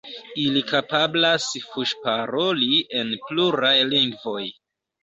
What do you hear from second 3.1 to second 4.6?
pluraj lingvoj.